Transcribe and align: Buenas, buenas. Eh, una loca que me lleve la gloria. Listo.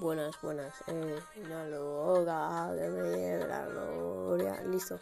Buenas, 0.00 0.34
buenas. 0.40 0.72
Eh, 0.86 1.20
una 1.44 1.66
loca 1.66 2.72
que 2.74 2.88
me 2.88 3.02
lleve 3.10 3.46
la 3.46 3.66
gloria. 3.66 4.62
Listo. 4.62 4.98